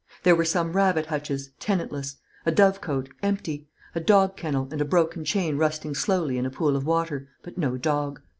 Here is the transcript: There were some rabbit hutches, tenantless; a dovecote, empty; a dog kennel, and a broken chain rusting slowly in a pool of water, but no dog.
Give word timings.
There 0.23 0.35
were 0.35 0.45
some 0.45 0.73
rabbit 0.73 1.05
hutches, 1.05 1.51
tenantless; 1.59 2.15
a 2.43 2.51
dovecote, 2.51 3.09
empty; 3.21 3.67
a 3.93 3.99
dog 3.99 4.35
kennel, 4.35 4.67
and 4.71 4.81
a 4.81 4.83
broken 4.83 5.23
chain 5.23 5.57
rusting 5.57 5.93
slowly 5.93 6.39
in 6.39 6.45
a 6.47 6.49
pool 6.49 6.75
of 6.75 6.87
water, 6.87 7.29
but 7.43 7.55
no 7.55 7.77
dog. 7.77 8.19